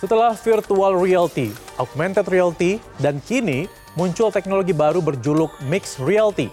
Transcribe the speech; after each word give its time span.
Setelah 0.00 0.32
virtual 0.32 0.96
reality, 0.96 1.52
augmented 1.76 2.24
reality, 2.32 2.80
dan 3.04 3.20
kini 3.20 3.68
muncul 4.00 4.32
teknologi 4.32 4.72
baru 4.72 5.04
berjuluk 5.04 5.52
mixed 5.68 6.00
reality. 6.00 6.48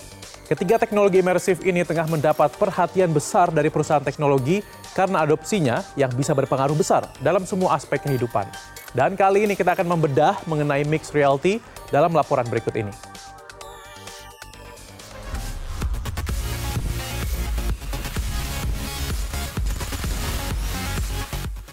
Ketiga 0.52 0.76
teknologi 0.76 1.24
imersif 1.24 1.64
ini 1.64 1.88
tengah 1.88 2.12
mendapat 2.12 2.52
perhatian 2.60 3.08
besar 3.16 3.48
dari 3.56 3.72
perusahaan 3.72 4.04
teknologi 4.04 4.60
karena 4.92 5.24
adopsinya 5.24 5.80
yang 5.96 6.12
bisa 6.12 6.36
berpengaruh 6.36 6.76
besar 6.76 7.08
dalam 7.24 7.48
semua 7.48 7.80
aspek 7.80 8.04
kehidupan. 8.04 8.52
Dan 8.92 9.16
kali 9.16 9.48
ini 9.48 9.56
kita 9.56 9.80
akan 9.80 9.96
membedah 9.96 10.44
mengenai 10.44 10.84
mixed 10.84 11.16
reality 11.16 11.64
dalam 11.88 12.12
laporan 12.12 12.44
berikut 12.52 12.76
ini. 12.76 12.92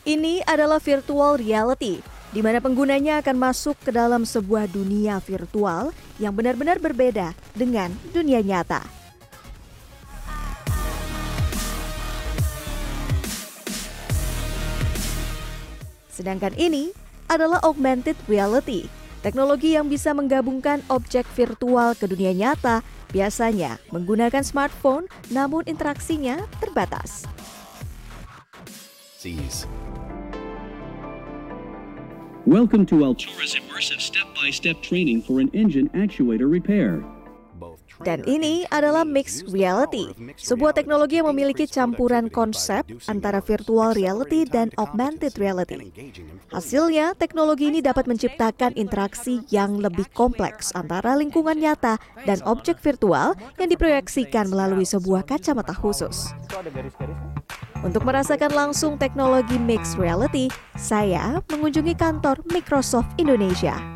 Ini 0.04 0.44
adalah 0.44 0.84
virtual 0.84 1.40
reality, 1.40 2.04
di 2.28 2.44
mana 2.44 2.60
penggunanya 2.60 3.24
akan 3.24 3.40
masuk 3.40 3.72
ke 3.80 3.88
dalam 3.88 4.28
sebuah 4.28 4.68
dunia 4.68 5.16
virtual 5.24 5.96
yang 6.20 6.36
benar-benar 6.36 6.76
berbeda 6.76 7.32
dengan 7.56 7.88
dunia 8.12 8.44
nyata. 8.44 8.84
Sedangkan 16.12 16.52
ini 16.60 16.92
adalah 17.32 17.64
augmented 17.64 18.20
reality, 18.28 18.92
teknologi 19.24 19.72
yang 19.72 19.88
bisa 19.88 20.12
menggabungkan 20.12 20.84
objek 20.92 21.24
virtual 21.32 21.96
ke 21.96 22.04
dunia 22.04 22.36
nyata, 22.36 22.84
biasanya 23.08 23.80
menggunakan 23.88 24.44
smartphone 24.44 25.08
namun 25.32 25.64
interaksinya 25.64 26.44
terbatas. 26.60 27.24
Welcome 32.44 32.84
to 32.92 33.08
Altura's 33.08 33.56
immersive 33.56 34.04
step-by-step 34.04 34.84
training 34.84 35.24
for 35.24 35.40
an 35.40 35.48
engine 35.56 35.88
actuator 35.96 36.44
repair. 36.44 37.00
Dan 38.04 38.20
ini 38.28 38.68
adalah 38.68 39.00
mixed 39.00 39.48
reality, 39.48 40.12
sebuah 40.36 40.76
teknologi 40.76 41.24
yang 41.24 41.32
memiliki 41.32 41.64
campuran 41.64 42.28
konsep 42.28 42.84
antara 43.08 43.40
virtual 43.40 43.96
reality 43.96 44.44
dan 44.44 44.68
augmented 44.76 45.32
reality. 45.40 45.88
Hasilnya, 46.52 47.16
teknologi 47.16 47.72
ini 47.72 47.80
dapat 47.80 48.04
menciptakan 48.04 48.76
interaksi 48.76 49.40
yang 49.48 49.80
lebih 49.80 50.04
kompleks 50.12 50.68
antara 50.76 51.16
lingkungan 51.16 51.56
nyata 51.56 51.96
dan 52.28 52.44
objek 52.44 52.76
virtual 52.76 53.32
yang 53.56 53.72
diproyeksikan 53.72 54.52
melalui 54.52 54.84
sebuah 54.84 55.24
kacamata 55.24 55.72
khusus. 55.72 56.28
Untuk 57.84 58.08
merasakan 58.08 58.48
langsung 58.56 58.96
teknologi 58.96 59.60
mixed 59.60 60.00
reality, 60.00 60.48
saya 60.72 61.44
mengunjungi 61.52 61.92
kantor 61.92 62.40
Microsoft 62.48 63.12
Indonesia. 63.20 63.93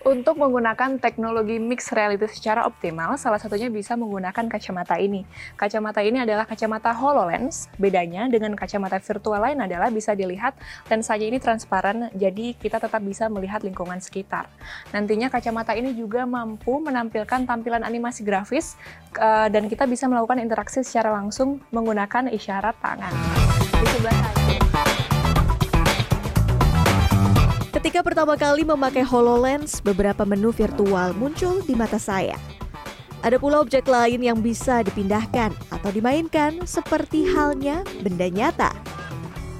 Untuk 0.00 0.40
menggunakan 0.40 0.96
teknologi 0.96 1.60
mixed 1.60 1.92
reality 1.92 2.24
secara 2.32 2.64
optimal, 2.64 3.20
salah 3.20 3.36
satunya 3.36 3.68
bisa 3.68 4.00
menggunakan 4.00 4.48
kacamata 4.48 4.96
ini. 4.96 5.28
Kacamata 5.60 6.00
ini 6.00 6.24
adalah 6.24 6.48
kacamata 6.48 6.88
HoloLens. 6.96 7.68
Bedanya 7.76 8.24
dengan 8.32 8.56
kacamata 8.56 8.96
virtual 8.96 9.36
lain 9.36 9.60
adalah 9.60 9.92
bisa 9.92 10.16
dilihat 10.16 10.56
lensanya 10.88 11.26
ini 11.28 11.36
transparan, 11.36 12.08
jadi 12.16 12.56
kita 12.56 12.80
tetap 12.80 13.04
bisa 13.04 13.28
melihat 13.28 13.60
lingkungan 13.60 14.00
sekitar. 14.00 14.48
Nantinya 14.88 15.28
kacamata 15.28 15.76
ini 15.76 15.92
juga 15.92 16.24
mampu 16.24 16.80
menampilkan 16.80 17.44
tampilan 17.44 17.84
animasi 17.84 18.24
grafis 18.24 18.80
eh, 19.20 19.52
dan 19.52 19.68
kita 19.68 19.84
bisa 19.84 20.08
melakukan 20.08 20.40
interaksi 20.40 20.80
secara 20.80 21.12
langsung 21.12 21.60
menggunakan 21.68 22.32
isyarat 22.32 22.72
tangan. 22.80 23.12
Di 23.76 23.84
sebelah 23.84 24.16
saya. 24.32 24.69
Ketika 27.80 28.04
pertama 28.04 28.36
kali 28.36 28.60
memakai 28.60 29.00
HoloLens, 29.00 29.80
beberapa 29.80 30.28
menu 30.28 30.52
virtual 30.52 31.16
muncul 31.16 31.64
di 31.64 31.72
mata 31.72 31.96
saya. 31.96 32.36
Ada 33.24 33.40
pula 33.40 33.56
objek 33.64 33.88
lain 33.88 34.20
yang 34.20 34.44
bisa 34.44 34.84
dipindahkan 34.84 35.48
atau 35.72 35.88
dimainkan 35.88 36.60
seperti 36.68 37.24
halnya 37.32 37.80
benda 38.04 38.28
nyata. 38.28 38.76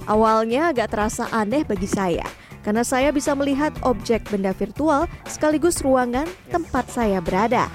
Awalnya 0.04 0.68
agak 0.68 0.92
terasa 0.92 1.32
aneh 1.32 1.64
bagi 1.64 1.88
saya, 1.88 2.28
karena 2.60 2.84
saya 2.84 3.08
bisa 3.08 3.32
melihat 3.32 3.72
objek 3.88 4.28
benda 4.28 4.52
virtual 4.52 5.08
sekaligus 5.24 5.80
ruangan 5.80 6.28
tempat 6.52 6.92
saya 6.92 7.24
berada. 7.24 7.72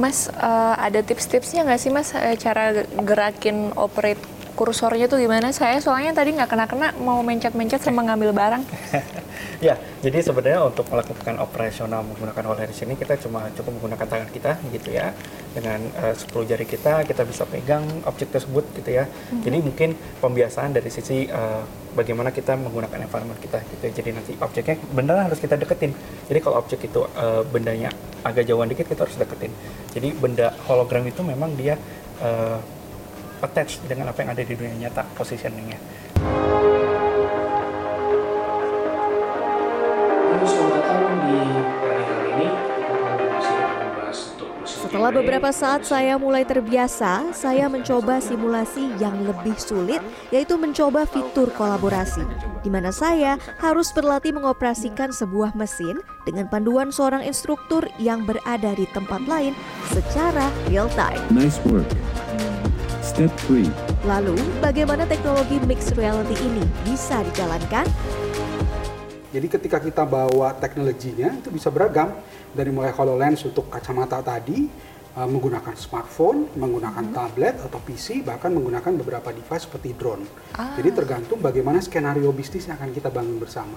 Mas, 0.00 0.32
uh, 0.32 0.74
ada 0.80 1.04
tips-tipsnya 1.04 1.68
nggak 1.68 1.80
sih 1.80 1.92
Mas 1.92 2.16
uh, 2.16 2.32
cara 2.40 2.88
gerakin 3.04 3.76
operate 3.76 4.39
kursornya 4.60 5.08
tuh 5.08 5.16
gimana? 5.16 5.48
Saya 5.56 5.80
soalnya 5.80 6.12
tadi 6.12 6.36
nggak 6.36 6.52
kena-kena 6.52 6.92
mau 7.00 7.24
mencet-mencet 7.24 7.80
sama 7.80 8.04
ngambil 8.04 8.36
barang. 8.36 8.62
ya, 9.66 9.80
jadi 10.04 10.20
sebenarnya 10.20 10.68
untuk 10.68 10.84
melakukan 10.92 11.40
operasional 11.40 12.04
menggunakan 12.04 12.44
HoloLens 12.44 12.76
ini 12.84 12.92
kita 13.00 13.16
cuma 13.24 13.48
cukup 13.56 13.80
menggunakan 13.80 14.04
tangan 14.04 14.28
kita 14.28 14.60
gitu 14.68 14.92
ya. 14.92 15.16
Dengan 15.56 15.80
uh, 15.96 16.12
10 16.12 16.28
jari 16.44 16.68
kita 16.68 17.08
kita 17.08 17.24
bisa 17.24 17.48
pegang 17.48 17.88
objek 18.04 18.36
tersebut 18.36 18.68
gitu 18.76 19.00
ya. 19.00 19.08
Mm-hmm. 19.08 19.40
Jadi 19.48 19.56
mungkin 19.64 19.90
pembiasaan 20.20 20.76
dari 20.76 20.92
sisi 20.92 21.24
uh, 21.32 21.64
bagaimana 21.96 22.28
kita 22.28 22.52
menggunakan 22.60 23.00
environment 23.00 23.40
kita 23.40 23.64
gitu. 23.64 23.82
Ya. 23.88 23.92
Jadi 23.96 24.10
nanti 24.12 24.32
objeknya 24.44 24.76
benar 24.92 25.24
harus 25.24 25.40
kita 25.40 25.56
deketin. 25.56 25.96
Jadi 26.28 26.38
kalau 26.44 26.60
objek 26.60 26.84
itu 26.84 27.00
uh, 27.16 27.40
bendanya 27.48 27.88
agak 28.28 28.44
jauhan 28.44 28.68
dikit 28.68 28.84
kita 28.92 29.08
harus 29.08 29.16
deketin. 29.16 29.56
Jadi 29.96 30.12
benda 30.12 30.52
hologram 30.68 31.08
itu 31.08 31.24
memang 31.24 31.56
dia 31.56 31.80
uh, 32.20 32.60
attach 33.40 33.80
dengan 33.88 34.12
apa 34.12 34.22
yang 34.22 34.30
ada 34.36 34.42
di 34.44 34.54
dunia 34.54 34.76
nyata 34.88 35.04
positioningnya. 35.16 35.78
Setelah 44.90 45.14
beberapa 45.14 45.54
saat 45.54 45.86
saya 45.86 46.18
mulai 46.18 46.42
terbiasa, 46.42 47.30
saya 47.30 47.70
mencoba 47.70 48.18
simulasi 48.18 48.90
yang 48.98 49.22
lebih 49.22 49.54
sulit, 49.54 50.02
yaitu 50.34 50.58
mencoba 50.58 51.06
fitur 51.06 51.46
kolaborasi, 51.54 52.26
di 52.66 52.70
mana 52.74 52.90
saya 52.90 53.38
harus 53.62 53.94
berlatih 53.94 54.34
mengoperasikan 54.34 55.14
sebuah 55.14 55.54
mesin 55.54 56.02
dengan 56.26 56.50
panduan 56.50 56.90
seorang 56.90 57.22
instruktur 57.22 57.86
yang 58.02 58.26
berada 58.26 58.74
di 58.74 58.84
tempat 58.90 59.22
lain 59.30 59.54
secara 59.94 60.50
real 60.66 60.90
time. 60.98 61.22
Nice 61.30 61.62
work. 61.70 61.86
Step 63.20 63.52
3. 63.52 64.08
Lalu, 64.08 64.32
bagaimana 64.64 65.04
teknologi 65.04 65.60
mixed 65.68 65.92
reality 65.92 66.32
ini 66.40 66.64
bisa 66.88 67.20
dijalankan? 67.20 67.84
Jadi 69.28 69.44
ketika 69.44 69.76
kita 69.76 70.08
bawa 70.08 70.56
teknologinya 70.56 71.28
itu 71.36 71.52
bisa 71.52 71.68
beragam 71.68 72.16
dari 72.56 72.72
mulai 72.72 72.96
HoloLens 72.96 73.44
untuk 73.44 73.68
kacamata 73.68 74.24
tadi 74.24 74.64
uh, 75.20 75.28
menggunakan 75.28 75.76
smartphone, 75.76 76.48
menggunakan 76.56 77.04
hmm. 77.04 77.12
tablet 77.12 77.60
atau 77.60 77.76
PC, 77.84 78.24
bahkan 78.24 78.56
menggunakan 78.56 78.88
beberapa 79.04 79.36
device 79.36 79.68
seperti 79.68 79.92
drone. 79.92 80.24
Ah. 80.56 80.80
Jadi 80.80 80.88
tergantung 80.88 81.44
bagaimana 81.44 81.84
skenario 81.84 82.32
bisnis 82.32 82.72
yang 82.72 82.80
akan 82.80 82.88
kita 82.88 83.12
bangun 83.12 83.36
bersama. 83.36 83.76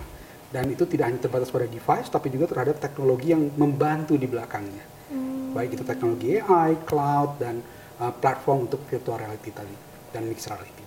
Dan 0.55 0.71
itu 0.71 0.87
tidak 0.87 1.11
hanya 1.11 1.19
terbatas 1.19 1.51
pada 1.51 1.67
device, 1.67 2.07
tapi 2.07 2.31
juga 2.31 2.47
terhadap 2.47 2.79
teknologi 2.79 3.35
yang 3.35 3.51
membantu 3.59 4.15
di 4.15 4.23
belakangnya. 4.23 4.87
Hmm. 5.11 5.51
Baik 5.51 5.75
itu 5.75 5.83
teknologi 5.83 6.39
AI, 6.39 6.79
cloud, 6.87 7.43
dan 7.43 7.82
Uh, 8.03 8.11
platform 8.19 8.67
untuk 8.67 8.83
virtual 8.91 9.15
reality 9.15 9.47
tadi 9.55 9.71
dan 10.11 10.27
mixed 10.27 10.51
reality. 10.51 10.83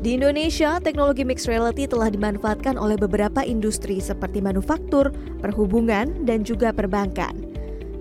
Di 0.00 0.16
Indonesia, 0.16 0.80
teknologi 0.80 1.20
mixed 1.20 1.44
reality 1.44 1.84
telah 1.84 2.08
dimanfaatkan 2.08 2.80
oleh 2.80 2.96
beberapa 2.96 3.44
industri 3.44 4.00
seperti 4.00 4.40
manufaktur, 4.40 5.12
perhubungan, 5.44 6.24
dan 6.24 6.48
juga 6.48 6.72
perbankan. 6.72 7.36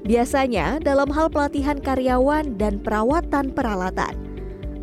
Biasanya 0.08 0.80
dalam 0.80 1.12
hal 1.12 1.28
pelatihan 1.28 1.84
karyawan 1.84 2.56
dan 2.56 2.80
perawatan 2.80 3.52
peralatan. 3.52 4.16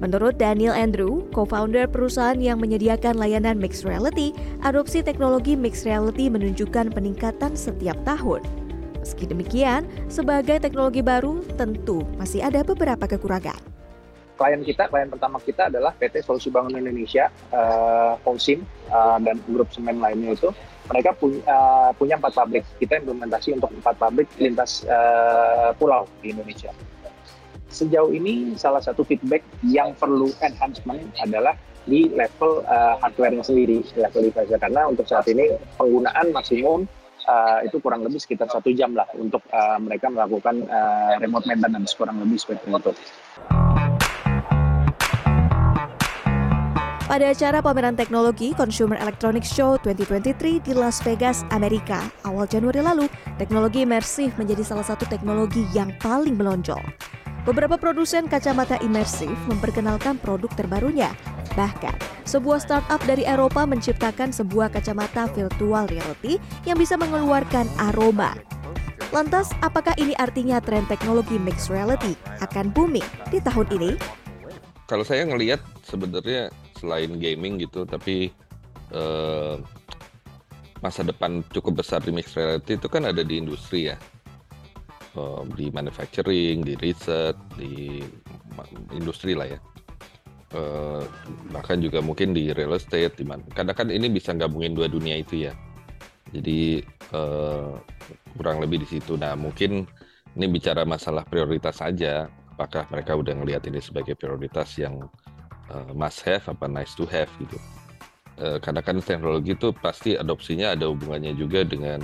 Menurut 0.04 0.36
Daniel 0.36 0.76
Andrew, 0.76 1.24
co-founder 1.32 1.88
perusahaan 1.88 2.36
yang 2.36 2.60
menyediakan 2.60 3.16
layanan 3.16 3.56
mixed 3.56 3.88
reality, 3.88 4.36
adopsi 4.60 5.00
teknologi 5.00 5.56
mixed 5.56 5.88
reality 5.88 6.28
menunjukkan 6.28 6.92
peningkatan 6.92 7.56
setiap 7.56 7.96
tahun. 8.04 8.44
Meski 9.02 9.26
demikian, 9.26 9.82
sebagai 10.06 10.62
teknologi 10.62 11.02
baru 11.02 11.42
tentu 11.58 12.06
masih 12.22 12.38
ada 12.38 12.62
beberapa 12.62 13.02
kekurangan. 13.10 13.58
Klien 14.38 14.62
kita, 14.62 14.86
klien 14.86 15.10
pertama 15.10 15.42
kita 15.42 15.66
adalah 15.66 15.90
PT 15.98 16.22
Solusi 16.22 16.54
Bangun 16.54 16.78
Indonesia, 16.78 17.26
uh, 17.50 18.14
Holcim, 18.22 18.62
uh, 18.94 19.18
dan 19.18 19.42
grup 19.50 19.74
semen 19.74 19.98
lainnya 19.98 20.38
itu. 20.38 20.54
Mereka 20.86 21.18
punya, 21.18 21.42
uh, 21.50 21.90
punya 21.98 22.14
empat 22.14 22.30
pabrik. 22.38 22.62
Kita 22.78 23.02
implementasi 23.02 23.58
untuk 23.58 23.74
empat 23.74 23.98
pabrik 23.98 24.30
lintas 24.38 24.86
uh, 24.86 25.74
pulau 25.74 26.06
di 26.22 26.30
Indonesia. 26.30 26.70
Sejauh 27.74 28.14
ini 28.14 28.54
salah 28.54 28.80
satu 28.80 29.02
feedback 29.02 29.42
yang 29.66 29.98
perlu 29.98 30.30
enhancement 30.46 31.10
adalah 31.18 31.58
di 31.90 32.06
level 32.14 32.62
uh, 32.70 32.94
hardware-nya 33.02 33.42
sendiri, 33.42 33.82
level 33.98 34.30
device. 34.30 34.54
Karena 34.54 34.86
untuk 34.86 35.10
saat 35.10 35.26
ini 35.26 35.50
penggunaan 35.74 36.30
maksimum 36.30 36.86
uh, 37.26 37.60
itu 37.66 37.78
kurang 37.78 38.02
lebih 38.06 38.18
sekitar 38.18 38.48
satu 38.50 38.70
jam 38.74 38.94
lah 38.94 39.06
untuk 39.18 39.42
uh, 39.50 39.78
mereka 39.78 40.10
melakukan 40.10 40.66
uh, 40.66 41.18
remote 41.18 41.46
maintenance 41.46 41.94
kurang 41.94 42.18
lebih 42.22 42.38
seperti 42.38 42.70
itu. 42.70 42.92
Pada 47.12 47.28
acara 47.28 47.60
pameran 47.60 47.92
teknologi 47.92 48.56
Consumer 48.56 48.96
Electronics 48.96 49.52
Show 49.52 49.76
2023 49.84 50.64
di 50.64 50.72
Las 50.72 51.04
Vegas, 51.04 51.44
Amerika, 51.52 52.00
awal 52.24 52.48
Januari 52.48 52.80
lalu, 52.80 53.04
teknologi 53.36 53.84
imersif 53.84 54.32
menjadi 54.40 54.64
salah 54.64 54.86
satu 54.86 55.04
teknologi 55.04 55.68
yang 55.76 55.92
paling 56.00 56.40
melonjol. 56.40 56.80
Beberapa 57.44 57.76
produsen 57.76 58.32
kacamata 58.32 58.80
imersif 58.80 59.34
memperkenalkan 59.44 60.16
produk 60.24 60.48
terbarunya. 60.56 61.12
Bahkan, 61.52 61.96
sebuah 62.24 62.64
startup 62.64 63.00
dari 63.04 63.28
Eropa 63.28 63.68
menciptakan 63.68 64.32
sebuah 64.32 64.72
kacamata 64.72 65.28
virtual 65.36 65.84
reality 65.84 66.40
yang 66.64 66.80
bisa 66.80 66.96
mengeluarkan 66.96 67.68
aroma. 67.92 68.32
Lantas, 69.12 69.52
apakah 69.60 69.92
ini 70.00 70.16
artinya 70.16 70.56
tren 70.64 70.88
teknologi 70.88 71.36
mixed 71.36 71.68
reality 71.68 72.16
akan 72.40 72.72
booming 72.72 73.04
di 73.28 73.44
tahun 73.44 73.68
ini? 73.76 73.90
Kalau 74.88 75.04
saya 75.04 75.28
ngelihat 75.28 75.60
sebenarnya 75.84 76.48
selain 76.80 77.20
gaming 77.20 77.60
gitu 77.60 77.84
tapi 77.84 78.32
uh, 78.96 79.60
masa 80.82 81.06
depan 81.06 81.46
cukup 81.54 81.84
besar 81.84 82.02
di 82.02 82.10
mixed 82.10 82.34
reality 82.34 82.74
itu 82.74 82.88
kan 82.90 83.06
ada 83.06 83.22
di 83.22 83.38
industri 83.38 83.92
ya 83.92 83.96
uh, 85.14 85.46
di 85.54 85.70
manufacturing 85.70 86.66
di 86.66 86.74
riset 86.82 87.38
di 87.54 88.02
industri 88.90 89.38
lah 89.38 89.46
ya 89.46 89.58
uh, 90.54 91.02
bahkan 91.50 91.80
juga 91.82 92.00
mungkin 92.00 92.32
di 92.36 92.52
real 92.52 92.76
estate 92.76 93.18
di 93.18 93.24
mana 93.26 93.42
kadang 93.52 93.76
kan 93.76 93.88
ini 93.88 94.08
bisa 94.08 94.32
gabungin 94.32 94.72
dua 94.72 94.88
dunia 94.88 95.18
itu 95.20 95.48
ya 95.48 95.52
jadi 96.32 96.80
uh, 97.12 97.76
kurang 98.36 98.64
lebih 98.64 98.84
di 98.84 98.88
situ 98.98 99.20
nah 99.20 99.36
mungkin 99.36 99.84
ini 100.32 100.46
bicara 100.48 100.88
masalah 100.88 101.28
prioritas 101.28 101.76
saja 101.80 102.32
apakah 102.56 102.84
mereka 102.92 103.16
udah 103.16 103.34
ngelihat 103.36 103.64
ini 103.68 103.80
sebagai 103.80 104.16
prioritas 104.16 104.76
yang 104.76 105.08
uh, 105.72 105.90
must 105.96 106.20
have 106.24 106.44
apa 106.48 106.68
nice 106.68 106.92
to 106.92 107.08
have 107.08 107.28
gitu. 107.40 107.58
Uh, 108.40 108.56
karena 108.60 108.80
kan 108.80 108.96
teknologi 109.00 109.52
itu 109.52 109.72
pasti 109.76 110.16
adopsinya 110.16 110.72
ada 110.72 110.88
hubungannya 110.88 111.36
juga 111.36 111.64
dengan 111.68 112.00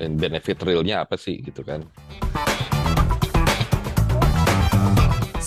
benefit 0.00 0.62
realnya 0.64 1.04
apa 1.04 1.18
sih 1.18 1.42
gitu 1.44 1.60
kan. 1.60 1.84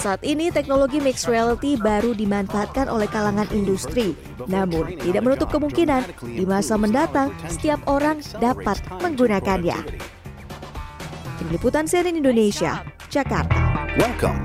Saat 0.03 0.19
ini 0.27 0.51
teknologi 0.51 0.99
mixed 0.99 1.31
reality 1.31 1.79
baru 1.79 2.11
dimanfaatkan 2.11 2.91
oleh 2.91 3.07
kalangan 3.07 3.47
industri. 3.55 4.11
Namun, 4.51 4.99
tidak 4.99 5.23
menutup 5.23 5.47
kemungkinan 5.47 6.03
di 6.27 6.43
masa 6.43 6.75
mendatang 6.75 7.31
setiap 7.47 7.79
orang 7.87 8.19
dapat 8.43 8.83
menggunakannya. 8.99 9.79
Tim 11.39 11.47
Liputan 11.55 11.87
CNN 11.87 12.19
Indonesia, 12.19 12.83
Jakarta. 13.07 13.55
Welcome 13.95 14.43